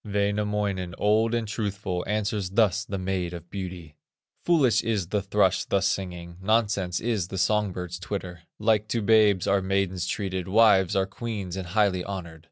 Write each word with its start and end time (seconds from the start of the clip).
'"Wainamoinen, 0.03 0.95
old 0.97 1.35
and 1.35 1.47
truthful, 1.47 2.03
Answers 2.07 2.49
thus 2.49 2.83
the 2.85 2.97
Maid 2.97 3.35
of 3.35 3.51
Beauty: 3.51 3.97
"Foolish 4.43 4.81
is 4.81 5.09
the 5.09 5.21
thrush 5.21 5.63
thus 5.63 5.85
singing, 5.85 6.37
Nonsense 6.41 6.99
is 6.99 7.27
the 7.27 7.37
song 7.37 7.71
bird's 7.71 7.99
twitter; 7.99 8.41
Like 8.57 8.87
to 8.87 9.03
babes 9.03 9.45
are 9.45 9.61
maidens 9.61 10.07
treated, 10.07 10.47
Wives 10.47 10.95
are 10.95 11.05
queens 11.05 11.55
and 11.55 11.67
highly 11.67 12.03
honored. 12.03 12.39